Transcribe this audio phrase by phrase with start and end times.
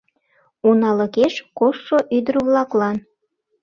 [0.67, 2.97] УНАЛЫКЕШ КОШТШО ӰДЫР-ВЛАКЛАН